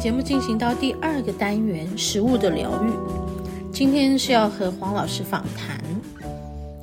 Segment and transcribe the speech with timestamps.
[0.00, 3.72] 节目进行到第二个单元——食物的疗愈。
[3.72, 5.82] 今天是要和黄老师访谈。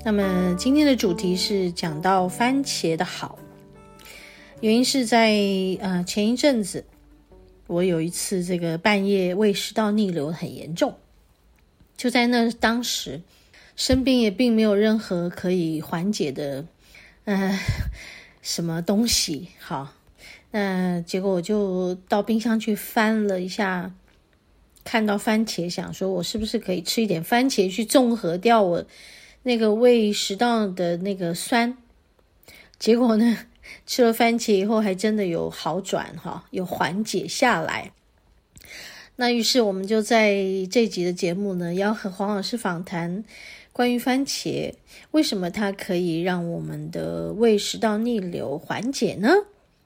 [0.04, 3.40] 那么今天的主题是讲到番茄的好。
[4.60, 5.34] 原因是在
[5.80, 6.84] 呃前一阵子，
[7.68, 10.96] 我有一次这个半夜胃食道逆流很严重，
[11.96, 13.22] 就在那当时，
[13.78, 16.66] 身边也并没有任何可以缓解的，
[17.24, 17.58] 呃
[18.42, 19.48] 什么东西。
[19.58, 19.94] 好，
[20.52, 23.94] 那结果我就到冰箱去翻了一下，
[24.84, 28.86] 看到番茄，想说我是不是可以吃一点番茄去中和掉我
[29.44, 31.78] 那个胃食道的那个酸？
[32.80, 33.38] 结果呢？
[33.88, 37.92] 吃了番茄以后，还真的有好转哈，有缓解下来。
[39.16, 40.36] 那于是我们就在
[40.70, 43.24] 这集的节目呢，要和黄老师访谈
[43.74, 44.74] 关于番茄，
[45.12, 49.30] 为什么它可以让我们的胃食道逆流缓解呢？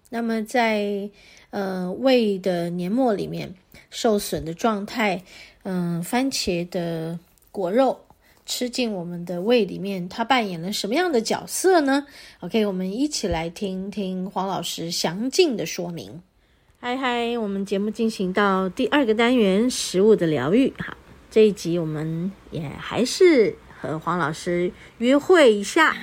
[0.10, 1.10] 那么在
[1.52, 3.56] 呃胃的黏膜里面
[3.90, 5.24] 受损的状态，
[5.64, 7.20] 嗯、番茄的
[7.52, 8.02] 果肉。
[8.52, 12.08] 吃进我们的胃里面，它扮演了什么样的角色呢
[12.40, 16.24] ？OK，我们一起来听听黄老师详尽的说明。
[16.80, 20.74] 嗨嗨，我们节目进行到第二个单元——食物的疗愈。
[20.80, 20.98] 好，
[21.30, 25.96] 这一集我们也还是和黄老师约会一下，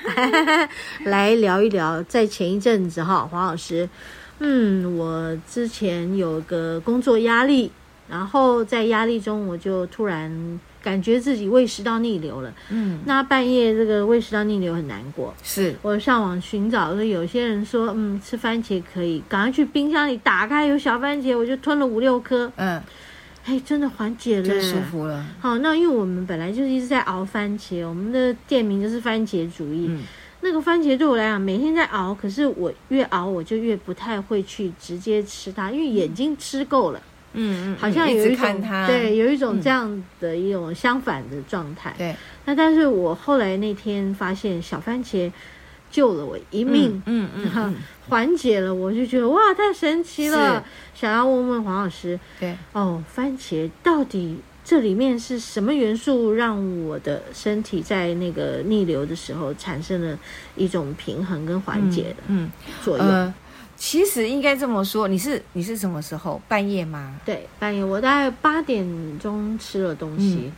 [1.05, 2.03] 来聊一聊。
[2.05, 3.89] 在前一阵子哈，黄老师，
[4.39, 7.71] 嗯，我之前有个工作压力，
[8.09, 10.61] 然后在压力中，我就突然。
[10.83, 22.81] 感觉自己胃食道逆流了，嗯，那半夜这个胃食道逆流很难过，是我上网寻找，说有些人说，嗯，吃番茄可以，赶快去冰箱里打开有小番茄，我就吞了五六颗，嗯，
[23.47, 25.25] 哎，真的缓解了，舒服了。
[25.41, 30.03] 好，那因为我们本来就是一直在熬番茄，我们的店名就是番茄主义，嗯，
[30.41, 37.01] 那个番茄对我来讲每天在熬，可是我越熬我就越不太会去直接吃它，因为眼睛吃够了。
[37.39, 41.95] 嗯嗯，好像有一种对，有一种这样的一种相反的状态。
[41.99, 45.31] 对、嗯，那但是我后来那天发现小番茄
[45.97, 47.75] 救了我一命，嗯嗯，嗯，
[48.11, 50.62] 缓解了，我就觉得哇，太神奇了！
[50.95, 52.55] 想要问问黄老师，对。
[52.75, 60.19] 哦，番茄到底这里面是什么元素，让我的身体在那个逆流的时候产生了
[60.55, 62.51] 一种平衡跟缓解的嗯
[62.84, 63.07] 作用？
[63.07, 63.34] 嗯呃
[63.78, 66.41] 其实应该这么说，你是你是什么时候？
[66.47, 67.19] 半夜吗？
[67.25, 68.87] 对，半夜我大概八点
[69.19, 70.53] 钟吃了东西，嗯、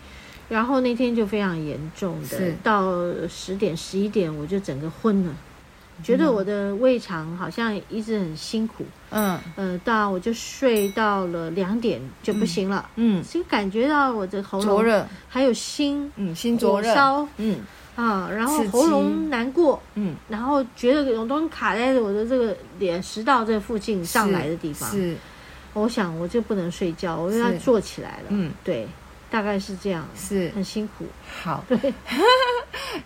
[0.49, 2.91] 然后那天就非常严重的，到
[3.29, 5.33] 十点十一点我就整个昏了，
[5.99, 9.39] 嗯，觉得我的胃肠好像一直很辛苦，嗯。
[9.57, 17.61] 呃，到我就睡到了两点就不行了，嗯，就感觉到我的喉咙灼热，还有心，嗯，心灼热，烧，嗯。
[17.97, 25.17] 啊，然后喉咙难过，嗯，然后觉得有东西卡在我的这个脸食道这附近上来的地方，是，是
[25.73, 28.87] 我想我就不能睡觉，我要坐起来了，嗯，对，
[29.31, 31.05] 大概是这样，是很辛苦。
[31.43, 31.79] 好，对，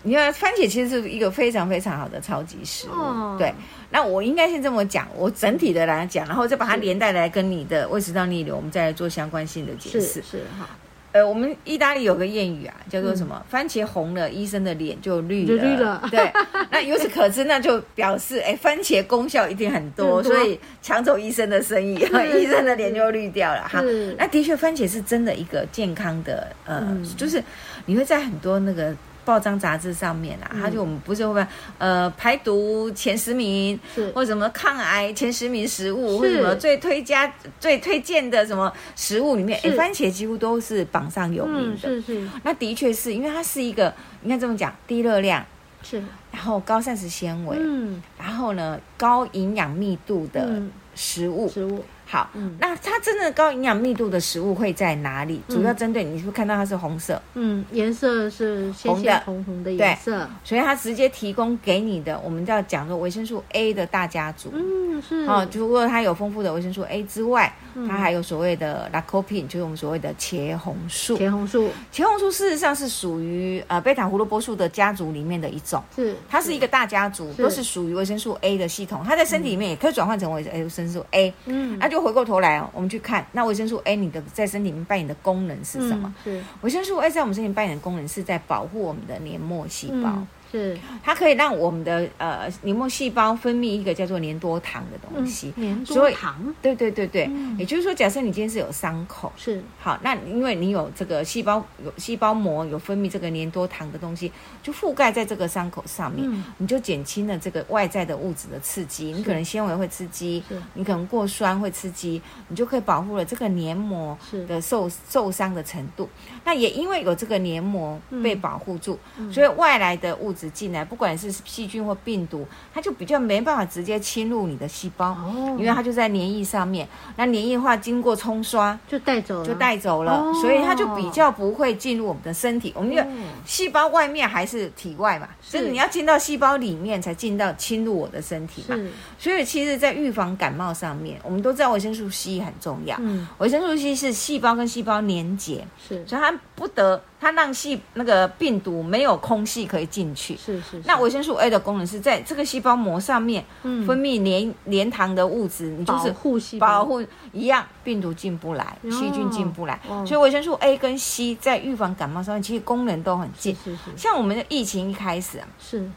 [0.03, 3.53] 你看番茄其实是一个非常非常好的超级食物，哦，对。
[3.89, 10.67] 那我应该先这么讲，我整体的来讲，然后再把它连带来跟你的胃食道逆流，我们再来做相关性的解释，是，是哈。
[11.13, 13.35] 呃，我们意大利有个谚语啊，叫做什么？
[13.39, 15.63] 嗯、番茄红了，医生的脸就绿了。
[15.63, 16.07] 绿了。
[16.11, 16.31] 对，
[16.69, 21.93] 那由此可知，那就表示，哎，番茄功效一定很多，很多，所以抢走医生的生意，
[22.35, 23.81] 医生的脸就绿掉了哈。
[24.17, 27.41] 那的确，番茄是真的一个健康的，呃，嗯、就是
[27.85, 28.93] 你会在很多那个。
[29.25, 31.45] 报章杂志上面啊，他就我们不是会
[31.77, 34.11] 呃排毒前十名，是。
[34.11, 41.77] 或者什么抗癌前十名食物，或者什么最推加最推荐的什么食物里面，哎，番茄几乎都是榜上有名的。
[41.77, 45.45] 是是，那的确是因为它是一个，你看这么讲，低热量
[45.81, 50.61] 是，然后高膳食纤维，嗯，然后呢高营养密度的
[50.95, 55.41] 食物，食物，好，嗯，那它真的高营养密度的食物会在哪里？
[55.47, 57.19] 主要针对你是不是看到它是红色？
[57.33, 64.51] 嗯，颜色是鲜鲜红红的颜色，所以它直接提供给你的，我们叫讲说维生素 A 的大家族。
[64.53, 65.25] 嗯，是。
[65.25, 67.51] 哦，除了它有丰富的维生素 A 之外，
[67.87, 71.17] 它还有所谓的 Lycopene，就是我们所谓的茄红素。
[71.17, 75.83] 茄红素，茄红素事实上是属于呃贝塔胡萝卜素的家族里面的一种。
[75.95, 79.03] 是，它是一个大家族，都是属于维生素 A 的系统。
[79.03, 81.33] 它在身体里面也可以转换成为维生素 A。
[81.45, 82.03] 嗯，那就。
[82.03, 86.13] 回过头来哦，我们去看那维生素 A，你的在身体里面扮演的功能是什么？
[86.25, 90.09] 嗯、是维生素 A 在我们身体扮演的功能是在保护我们的黏膜细胞。
[90.09, 95.51] 嗯是，它可以让我们的呃黏膜细胞分泌一个叫做粘多糖的东西。
[95.55, 99.63] 嗯、粘多糖，对对对对，嗯、也就是说，假设你今天是有伤口，是。
[99.79, 109.05] 好，那因为你有这个细胞有细胞膜有分泌这个粘多糖的东西，就覆盖在这个伤口上面，嗯、你就减轻了这个外在的物质的刺激。
[109.05, 110.43] 你可能纤维会刺激，
[110.75, 114.15] 你可能过酸会刺激，你就可以保护了这个黏膜
[114.47, 116.07] 的受受伤的程度。
[116.45, 120.42] 那也因为有这个黏膜被保护住，嗯、所以外来的物质。
[120.49, 126.87] 进来，不管是细菌或病毒，它就比较没办法直接侵入你的细胞，哦、因为它就在粘液上面。
[127.15, 132.71] 那粘液化，经过冲刷就带走了，就带走了，哦、所以它就比较不会进入我们的身体。
[132.75, 133.05] 我们的
[133.45, 138.77] 细胞外面还是体外嘛，所以、哦、你要进到细胞里面才进到侵入我的身体嘛。
[139.17, 142.95] 所以其实，在预防感冒上面，我们都知道维生素 C 很重要。
[142.99, 147.01] 嗯，维生素 C 是细胞跟细胞连结，是，所以它不得。
[147.23, 150.81] 它让细那个病毒没有空隙可以进去，是是，是。
[150.85, 157.01] 那维生素 A 的功能是在这个细胞膜上面分泌黏黏糖的物质，你就是护细保护
[157.31, 159.79] 一样，病毒进不来，细菌进不来。
[159.87, 163.55] 哦、所以维生素 A 跟 C 在预防感冒上面其实功能都很近。
[163.55, 163.97] 是是是。
[163.97, 165.89] 像我们的疫情一开始啊，是。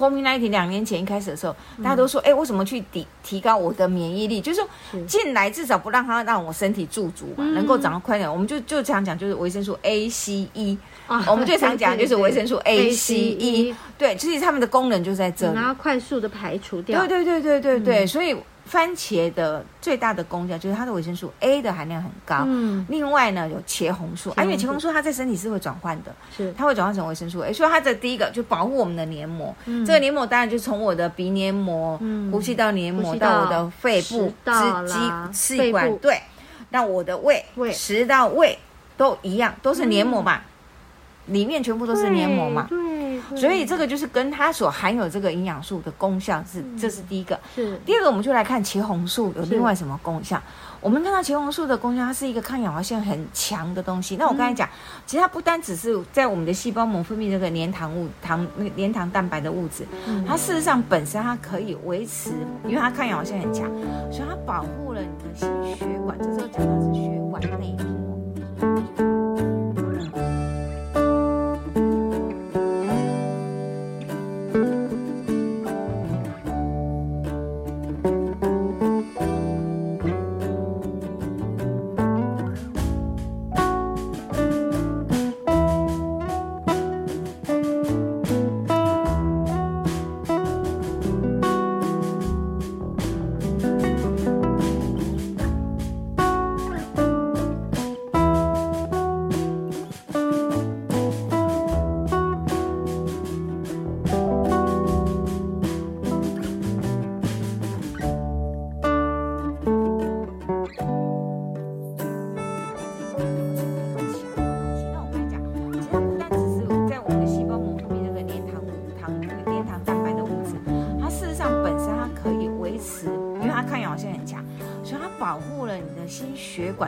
[0.00, 4.40] COVID-19 两年前一开始的时候，大家都说：“哎、嗯，为什么去提提高我的免疫力？
[4.40, 4.68] 就是说
[5.06, 8.30] 进来至少不让它让我身体驻足嘛，嗯、能够长得快点。
[8.30, 13.74] 我们就就常讲，就是维生素 A、C、E 啊，我们最常讲就是维生素 A、C、E。
[13.98, 17.06] 对，其实它们的功能就在这里，然后快速的排除掉。
[17.06, 18.36] 对对对对对对，嗯、所以。
[18.70, 22.44] 番茄的最大的功效就是它的维生素 A 的含量很高。
[22.46, 26.54] 嗯，另外呢，有茄红素，啊，因为茄红素它在身体是会转换的，是。
[26.56, 29.52] 它会转换成维生素 A，所以它的第一个就保护我们的黏膜。
[29.64, 36.20] 嗯，这个黏膜当然就从我的鼻黏膜、嗯、呼吸道黏膜到我的肺部、支气管，对，
[36.68, 37.72] 那我的胃、胃。
[37.72, 38.56] 食道、胃
[38.96, 40.42] 都一样，都是黏膜嘛，嗯、
[41.30, 42.66] 里面全部都是黏膜嘛。
[42.68, 43.00] 对。
[43.36, 47.38] 所以这个就是跟它所含有这个营养素的功效是，这是第一个。
[47.54, 50.40] 是第二个，我们就来看茄红素有另外什么功效。
[50.80, 54.16] 我们看到茄红素的功效，它是一个抗氧化性很强的东西。
[54.16, 54.68] 那我刚才讲，
[55.06, 59.86] 其实它不单只是在我们的细胞膜分泌这个黏糖物糖那个黏糖蛋白的物质，
[60.26, 62.30] 它事实上本身它可以维持，
[62.64, 63.70] 因为它抗氧化性很强，
[64.10, 66.18] 所以它保护了你的心血管。
[66.18, 67.76] 这时候讲到是血管内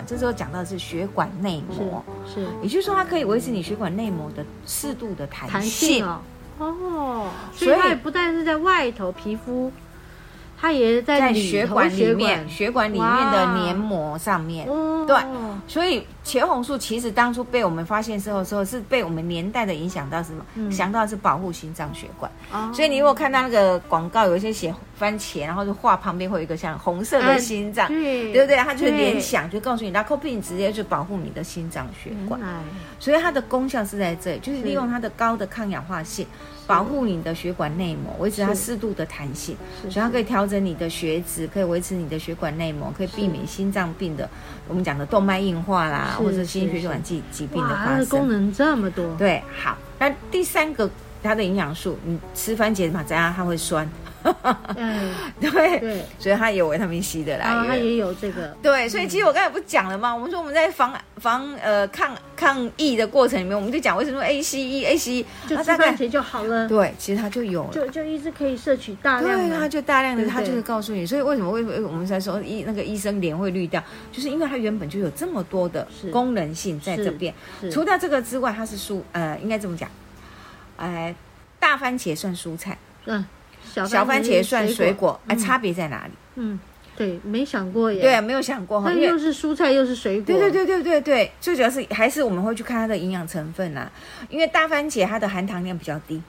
[0.07, 2.49] 这时候讲到的是血管内膜，是，是。
[2.63, 6.21] 也就是说它可以维持你血管内膜的适度的弹性，弹性哦，
[6.59, 9.71] 哦，所以它也不但是在外头皮肤，
[10.61, 14.67] 它也在，在血管里面，血管里面的黏膜上面，
[15.07, 15.17] 对。
[15.67, 20.45] 所以茄红素其实当初被我们发现之后，时候是被我们年代的影响到什么？
[20.55, 22.31] 嗯、想到是保护心脏血管。
[22.53, 28.57] 哦、所以你如果看到那个广告，有一些写番茄，然后就画旁边会有一个像红色的心脏，对，对不对？
[28.59, 32.41] 它就联想，就告诉你，Lycopene 直接就保护你的心脏血管。
[32.41, 32.47] 来
[33.01, 36.27] 所以它的功效是在这里，就是利用它的高的抗氧化性。
[36.65, 44.31] 保护你的血管内膜，维持它适度的弹性，所以它可以调整你的血脂，可以维持你的血管内膜，可以避免心脏病的，
[44.69, 48.07] 我们讲的动脉硬化啦，或者心血管疾疾病的发生。
[48.07, 49.15] 功能这么多。
[49.17, 50.89] 对，好，那第三个
[51.23, 53.89] 它的营养素，你吃番茄嘛，怎样它会酸。
[54.77, 58.57] 嗯，对对，所以它也有维他命 C 的来源，它也有这个。
[58.63, 60.15] 对，所以其实我刚才不讲了吗？
[60.15, 66.69] 我们说我们在防防呃抗抗疫的过程里面，我们就讲为什么 A C E A C E 就吃番茄就好了。
[66.69, 69.49] 对，其实它就有了，就就一直可以摄取大量的。
[69.49, 71.07] 对，它就大量的，它就是告诉你。
[71.07, 73.81] 所以为什么为我们才说医那个医生脸会绿掉，
[74.11, 77.33] 就是因为它原本就有这么多的功能性在这边。
[77.71, 79.89] 除掉这个之外，它是蔬呃，应该这么讲，
[80.77, 81.15] 哎，
[81.61, 83.25] 大番茄算蔬菜，嗯。
[83.75, 86.13] 小番茄算水果，哎，差别在哪里？
[86.35, 86.59] 嗯，
[86.97, 88.01] 对，没想过耶。
[88.01, 90.27] 对啊，没有想过哈，那又是蔬菜又是水果。
[90.27, 93.91] 对对对对对对，最主要是还是我们会去看它的营养成分啦，
[94.29, 96.23] 因为大番茄它的含糖量比较低。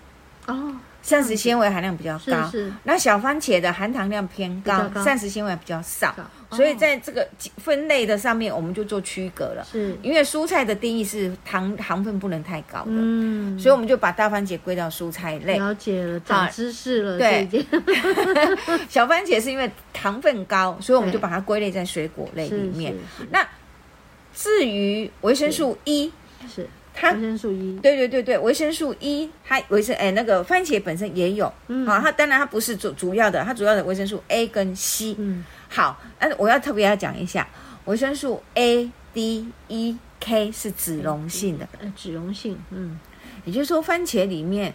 [0.47, 0.75] 哦。
[1.03, 6.15] 膳食纤维含量比较高，是是，那小番茄的含糖量偏高，膳食纤维比较少，
[6.53, 9.65] 所以在这个分类的上面，我们就做区隔了。
[9.69, 15.57] 是，因为蔬菜的定义是糖糖分不能太高的，嗯，所以我们就把大番茄归到蔬菜类。
[15.57, 17.17] 了解了，长知识了。
[17.17, 17.47] 对，
[18.89, 22.93] 小番茄是因为糖分高，所以我们就把它归类在水果类里面。
[23.29, 23.45] 那
[24.33, 26.11] 至于维生素 E
[26.53, 26.67] 是。
[26.95, 35.43] 它维生素 E，对对对对，维生素 E，它维生哎那个番茄本身也有，嗯，好，它当然它不是主主要的，它主要的维生素 A 跟 C，嗯，
[35.73, 37.47] 好，但是我要特别要讲一下，
[37.85, 42.99] 维生素 A、D、E、K 是脂溶性的，呃，脂溶性，嗯，
[43.43, 44.71] 也就是说番茄里面，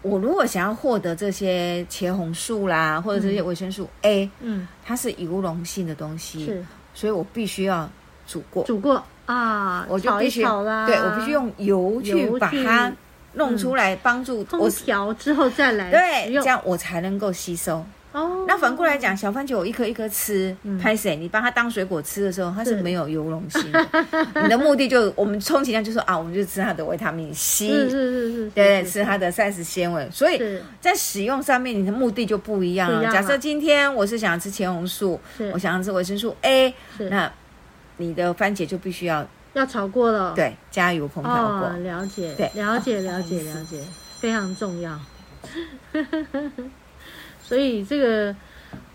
[0.00, 7.88] 我如果想要获得这些茄红素啦，或者这些维生素 A，嗯，它是油溶性的东西，是，所以我必须要
[8.26, 9.04] 煮过，煮过。
[9.26, 12.90] 啊，我就必须炒啦，对，我必须用油去把它
[13.34, 17.84] 弄出来，帮助我调之后再来，对，这样我才能够吸收。
[18.18, 21.16] 哦，那反过来讲，小番茄我一颗一颗吃，拍谁？
[21.16, 23.86] 你把它当水果吃的时候，它是没有油溶性的。
[24.42, 30.08] 你的目的就我们充其量就说啊，我们就吃它的维他命 C，是是是，对，吃它的膳食纤维。
[30.10, 33.10] 所以在使用上面，你的目的就不一样了。
[33.12, 35.20] 假设今天我是想要吃茄红素，
[35.52, 36.74] 我想要吃维生素 A，
[37.10, 37.30] 那。
[38.00, 41.66] 你的番茄就必须要要炒过了，对，加油烹调过。
[41.66, 43.82] 哦，了解，对，了解，了解，了解，
[44.20, 44.96] 非常重要。
[47.48, 48.36] 所以这个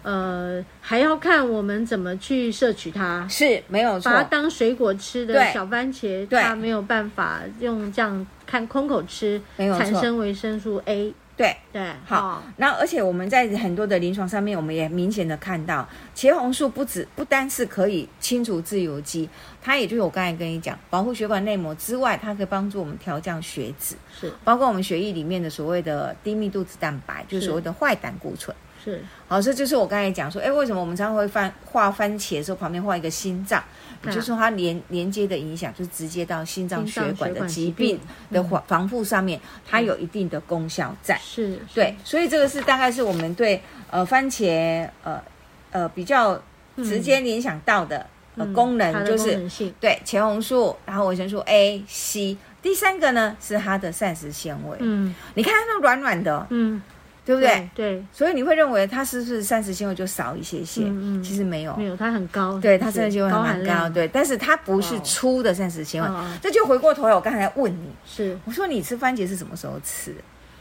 [0.03, 4.12] 呃，还要看我们怎么去摄取它，是没有错。
[4.12, 11.12] 把它当水果吃的小番茄，它没有办法用这样看空口吃，没有产生维生素 A。
[11.35, 12.43] 对对，好。
[12.57, 19.27] 那而且我们在很多的临床上面，我们也明显的看到，茄红素不止不单是可以清除自由基，
[19.61, 28.55] 它也就是我刚才跟你讲，保护血管内膜之外，它可以帮助我们调降血脂，是包括我们血液里面的所谓的低密度脂蛋白，就是所谓的坏胆固醇。
[28.83, 33.63] 是，好，这就是我刚才讲说，哎，为什么我们常常会翻画番茄的时候旁边画一个心脏？
[34.05, 37.97] 也就是说它连连接的影响，就直接到心脏血管的疾病
[38.29, 41.17] 的防防护上面，它有一定的功效在。
[41.23, 45.23] 是，对，所以这个是大概是我们对呃番茄呃
[45.71, 46.37] 呃比较
[46.77, 54.77] 直接联想到的呃功能，就是对茄红素，然后维生素 A、C，第三个呢是它的膳食纤维。
[54.81, 56.81] 嗯，你看它那软软的，嗯。
[57.25, 57.69] 对不对？
[57.73, 60.83] 对，所以你会认为它是不是膳食纤维就少一些些？
[60.85, 62.59] 嗯，其实没有，没有，它很高。
[62.59, 66.09] 对，它膳食纤维很高，对，但是它不是粗的膳食纤维。
[66.41, 70.13] 这就回过头来，我刚才问你，是我说你吃番茄是什么时候吃？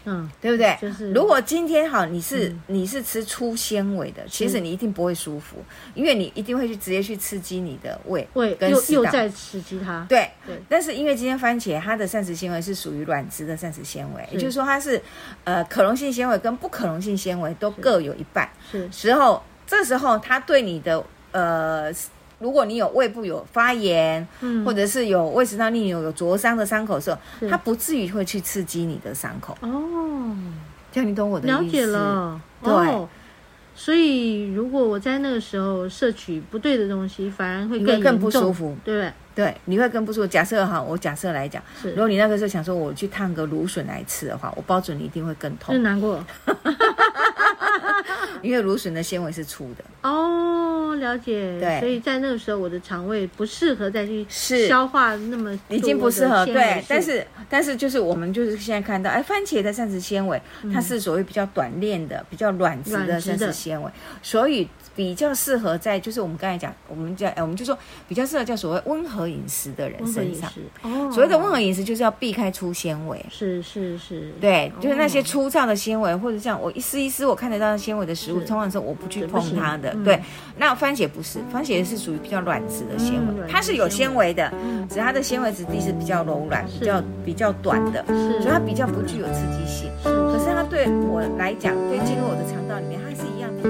[0.05, 0.77] 嗯，对不对？
[0.81, 5.57] 就是如果今天好，你是你是吃粗纤维的，其实你一定不会舒服，
[5.95, 10.05] 因为你一定会去直接去刺激你的胃，胃跟又又在刺激它。
[10.09, 10.61] 对对。
[10.69, 15.01] 但是因为今天番茄它的膳食纤维是属于软质的膳食纤维，也就是说它是
[15.45, 18.49] 呃可溶性纤维跟不可溶性纤维都各有一半。
[18.71, 18.91] 是。
[18.91, 21.93] 时候这时候它对你的呃。
[22.43, 27.17] 如果你有胃部有发炎，嗯，或者是有胃食道逆流、有灼伤的伤口的时候，
[27.49, 29.57] 它不至于会去刺激你的伤口。
[29.61, 30.37] 哦，
[30.91, 31.57] 这样你懂我的意思？
[31.57, 32.73] 了解了，对。
[32.73, 33.09] 哦，
[33.75, 39.13] 所以如果我在那个时候摄取不对的东西，反而会更更不舒服，对不对？
[39.35, 40.27] 对，你会更不舒服。
[40.27, 46.23] 假设哈，我假设来讲，是如果你那个时候想说我去烫个芦笋来吃的话，我保准你一定会更痛，更难过。
[48.43, 51.59] 因为芦笋的纤维是粗的哦，了解。
[51.61, 56.45] 对，所以在那个时候，我的肠胃不适合再去消化那么已经不适合。
[56.47, 60.41] 对，但是但是就是我们就是现在看到，哎，番茄的膳食纤维，
[60.73, 63.91] 它是所谓比较短链的、比较软质的膳食纤维，
[64.23, 64.69] 所以。
[64.95, 70.53] 比较适合在就是我们刚才讲，我们叫哎，我们就说比较适合叫所谓温和饮食的人身上。
[70.83, 73.19] 哦，所谓的温和饮食就是要避开粗纤维。
[73.31, 79.97] 是是是，对，就是那些粗糙的纤维，或者像我一丝一丝我看得到的纤维的食物，通常是我不去碰它的。
[80.05, 80.21] 对，
[80.59, 84.53] 那番番茄不是，番茄是属于比较软质的纤维，它是有纤维的，
[84.89, 89.89] 只是它的纤维质地是比较柔软、比较比较短的，所以它比较不具有刺激性。
[90.03, 93.69] 可是它对我来讲，对进入我的肠道里面，它是一样提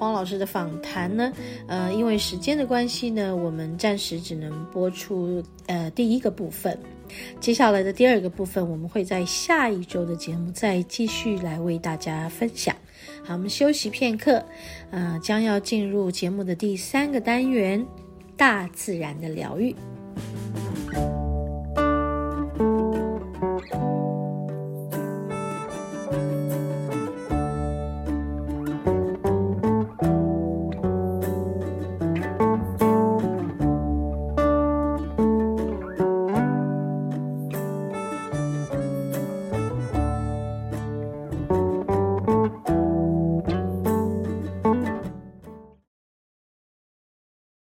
[0.00, 1.30] 黄老师的访谈呢，
[1.68, 6.76] 呃，因为时间的关系呢，我们暂时只能播出呃第一个部分。
[7.38, 12.74] 接下来的第二个部分，我们会在下一周的节目再继续来为大家分享。
[13.22, 14.42] 好，我们休息片刻，
[14.90, 17.84] 呃，将要进入节目的第三个单元——
[18.38, 19.76] 大自然的疗愈。